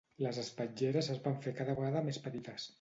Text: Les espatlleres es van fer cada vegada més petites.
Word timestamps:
Les 0.27 0.39
espatlleres 0.43 1.11
es 1.17 1.21
van 1.27 1.39
fer 1.45 1.55
cada 1.63 1.79
vegada 1.83 2.05
més 2.11 2.23
petites. 2.29 2.69